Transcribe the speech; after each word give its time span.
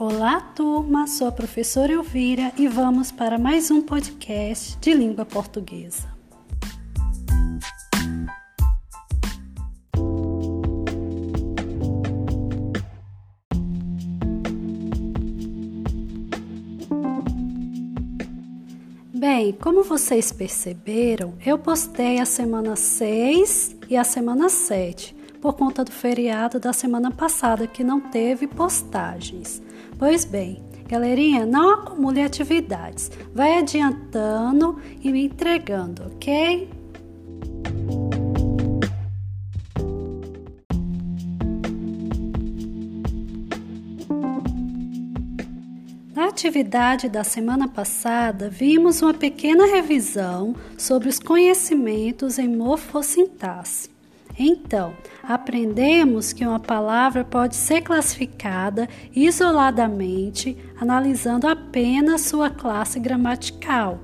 Olá, 0.00 0.40
turma! 0.40 1.08
Sou 1.08 1.26
a 1.26 1.32
professora 1.32 1.92
Elvira 1.92 2.52
e 2.56 2.68
vamos 2.68 3.10
para 3.10 3.36
mais 3.36 3.68
um 3.68 3.82
podcast 3.82 4.78
de 4.78 4.94
língua 4.94 5.24
portuguesa. 5.24 6.06
Bem, 19.12 19.52
como 19.54 19.82
vocês 19.82 20.30
perceberam, 20.30 21.34
eu 21.44 21.58
postei 21.58 22.20
a 22.20 22.24
semana 22.24 22.76
6 22.76 23.74
e 23.90 23.96
a 23.96 24.04
semana 24.04 24.48
7 24.48 25.16
por 25.40 25.54
conta 25.54 25.82
do 25.82 25.90
feriado 25.90 26.60
da 26.60 26.72
semana 26.72 27.10
passada 27.10 27.66
que 27.66 27.82
não 27.82 28.00
teve 28.00 28.46
postagens. 28.46 29.60
Pois 29.98 30.24
bem, 30.24 30.62
galerinha, 30.86 31.44
não 31.44 31.70
acumule 31.70 32.22
atividades, 32.22 33.10
vai 33.34 33.58
adiantando 33.58 34.80
e 35.02 35.10
me 35.10 35.24
entregando, 35.24 36.04
ok? 36.06 36.70
Na 46.14 46.26
atividade 46.28 47.08
da 47.08 47.24
semana 47.24 47.66
passada, 47.66 48.48
vimos 48.48 49.02
uma 49.02 49.12
pequena 49.12 49.66
revisão 49.66 50.54
sobre 50.76 51.08
os 51.08 51.18
conhecimentos 51.18 52.38
em 52.38 52.46
morfossintaxe. 52.46 53.97
Então, 54.38 54.94
aprendemos 55.22 56.32
que 56.32 56.46
uma 56.46 56.60
palavra 56.60 57.24
pode 57.24 57.56
ser 57.56 57.80
classificada 57.80 58.88
isoladamente, 59.14 60.56
analisando 60.80 61.48
apenas 61.48 62.20
sua 62.20 62.48
classe 62.48 63.00
gramatical, 63.00 63.98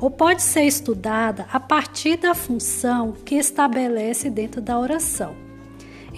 ou 0.00 0.10
pode 0.10 0.42
ser 0.42 0.62
estudada 0.62 1.46
a 1.52 1.60
partir 1.60 2.16
da 2.16 2.34
função 2.34 3.12
que 3.12 3.34
estabelece 3.34 4.30
dentro 4.30 4.62
da 4.62 4.78
oração. 4.78 5.34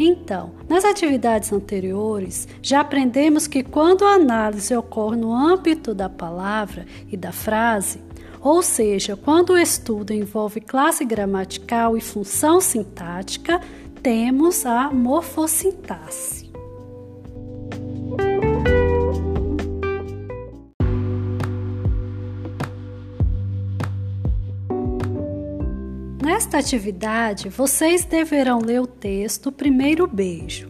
Então, 0.01 0.53
nas 0.69 0.85
atividades 0.85 1.53
anteriores, 1.53 2.47
já 2.63 2.81
aprendemos 2.81 3.49
que 3.49 3.65
quando 3.65 4.05
a 4.05 4.15
análise 4.15 4.75
ocorre 4.77 5.17
no 5.17 5.35
âmbito 5.35 5.93
da 5.93 6.09
palavra 6.09 6.87
e 7.11 7.17
da 7.17 7.33
frase, 7.33 8.01
ou 8.41 8.63
seja, 8.63 9.17
quando 9.17 9.51
o 9.51 9.59
estudo 9.59 10.13
envolve 10.13 10.61
classe 10.61 11.05
gramatical 11.05 11.97
e 11.97 12.01
função 12.01 12.61
sintática, 12.61 13.61
temos 14.03 14.65
a 14.65 14.91
morfossintaxe. 14.91 16.49
Nesta 26.25 26.59
atividade, 26.59 27.49
vocês 27.49 28.05
deverão 28.05 28.61
ler 28.61 28.81
o 28.81 28.87
texto 28.87 29.51
Primeiro 29.51 30.07
Beijo. 30.07 30.69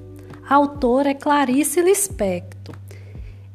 A 0.48 0.54
autora 0.54 1.10
é 1.10 1.14
Clarice 1.14 1.82
Lispector. 1.82 2.57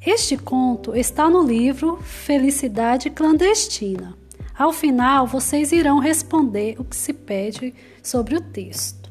Este 0.06 0.36
conto 0.36 0.94
está 0.94 1.30
no 1.30 1.42
livro 1.42 1.98
Felicidade 2.02 3.10
Clandestina. 3.10 4.18
Ao 4.54 4.74
final, 4.74 5.26
vocês 5.26 5.72
irão 5.72 5.98
responder 5.98 6.76
o 6.78 6.84
que 6.84 6.96
se 6.96 7.14
pede 7.14 7.74
sobre 8.04 8.36
o 8.36 8.42
texto. 8.42 9.10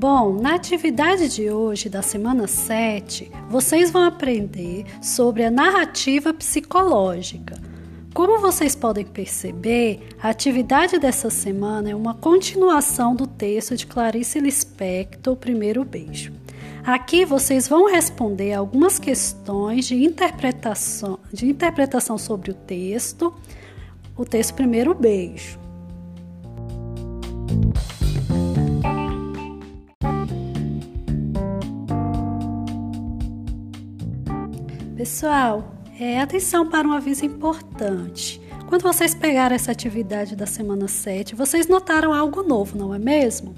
Bom, 0.00 0.32
na 0.40 0.54
atividade 0.54 1.28
de 1.28 1.50
hoje, 1.50 1.90
da 1.90 2.00
semana 2.00 2.46
7, 2.46 3.30
vocês 3.50 3.90
vão 3.90 4.04
aprender 4.04 4.86
sobre 5.02 5.44
a 5.44 5.50
narrativa 5.50 6.32
psicológica. 6.32 7.60
Como 8.14 8.40
vocês 8.40 8.74
podem 8.74 9.04
perceber, 9.04 10.08
a 10.18 10.30
atividade 10.30 10.98
dessa 10.98 11.28
semana 11.28 11.90
é 11.90 11.94
uma 11.94 12.14
continuação 12.14 13.14
do 13.14 13.26
texto 13.26 13.76
de 13.76 13.86
Clarice 13.86 14.40
Lispector, 14.40 15.34
O 15.34 15.36
Primeiro 15.36 15.84
Beijo. 15.84 16.32
Aqui 16.82 17.26
vocês 17.26 17.68
vão 17.68 17.86
responder 17.86 18.54
algumas 18.54 18.98
questões 18.98 19.84
de 19.84 20.02
interpretação, 20.02 21.18
de 21.30 21.46
interpretação 21.46 22.16
sobre 22.16 22.52
o 22.52 22.54
texto, 22.54 23.34
o 24.16 24.24
texto 24.24 24.54
Primeiro 24.54 24.94
Beijo. 24.94 25.59
Pessoal, 35.00 35.72
é, 35.98 36.20
atenção 36.20 36.68
para 36.68 36.86
um 36.86 36.92
aviso 36.92 37.24
importante. 37.24 38.38
Quando 38.68 38.82
vocês 38.82 39.14
pegaram 39.14 39.56
essa 39.56 39.72
atividade 39.72 40.36
da 40.36 40.44
semana 40.44 40.86
7, 40.88 41.34
vocês 41.34 41.66
notaram 41.66 42.12
algo 42.12 42.42
novo, 42.42 42.76
não 42.76 42.94
é 42.94 42.98
mesmo? 42.98 43.54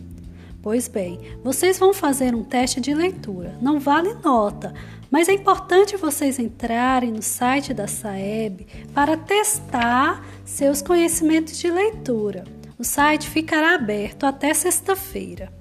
Pois 0.63 0.87
bem, 0.87 1.19
vocês 1.43 1.81
vão 1.81 1.93
fazer 1.93 2.33
um 2.33 2.45
teste 2.45 2.81
de 2.81 2.95
leitura. 2.95 3.59
Não 3.61 3.81
vale 3.81 4.15
nota, 4.23 4.73
mas 5.11 5.29
é 5.29 5.33
importante 5.33 5.97
vocês 5.97 6.39
entrarem 6.39 7.11
no 7.11 7.23
site 7.23 7.75
da 7.75 7.89
SAEB 7.89 8.65
para 8.95 9.17
testar 9.17 10.25
seus 10.45 10.81
conhecimentos 10.81 11.59
de 11.59 11.69
leitura. 11.69 12.45
O 12.79 12.85
site 12.85 13.29
ficará 13.29 13.75
aberto 13.75 14.27
até 14.27 14.55
sexta-feira. 14.55 15.53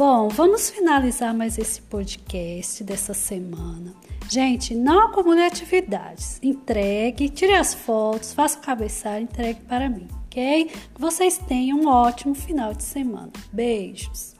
Bom, 0.00 0.30
vamos 0.30 0.70
finalizar 0.70 1.34
mais 1.34 1.58
esse 1.58 1.82
podcast 1.82 2.82
dessa 2.82 3.12
semana. 3.12 3.94
Gente, 4.30 4.74
não 4.74 5.08
acumule 5.08 5.42
atividades. 5.42 6.40
Entregue, 6.42 7.28
tire 7.28 7.52
as 7.52 7.74
fotos, 7.74 8.32
faça 8.32 8.58
o 8.58 8.62
cabeçalho, 8.62 9.24
entregue 9.24 9.60
para 9.60 9.90
mim, 9.90 10.08
ok? 10.24 10.70
Que 10.94 10.98
vocês 10.98 11.36
tenham 11.36 11.80
um 11.80 11.86
ótimo 11.86 12.34
final 12.34 12.72
de 12.72 12.82
semana. 12.82 13.30
Beijos! 13.52 14.39